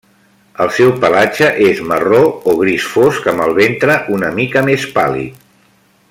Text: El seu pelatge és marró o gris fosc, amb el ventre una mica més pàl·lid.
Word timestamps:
El 0.63 0.69
seu 0.77 0.93
pelatge 1.03 1.49
és 1.65 1.81
marró 1.91 2.21
o 2.53 2.57
gris 2.63 2.87
fosc, 2.95 3.29
amb 3.33 3.45
el 3.49 3.53
ventre 3.61 3.99
una 4.17 4.31
mica 4.39 4.65
més 4.71 4.87
pàl·lid. 5.01 5.45